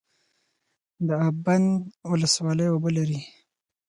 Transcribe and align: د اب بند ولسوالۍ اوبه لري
د 1.07 1.09
اب 1.27 1.35
بند 1.45 1.67
ولسوالۍ 2.11 2.67
اوبه 2.69 2.89
لري 2.97 3.19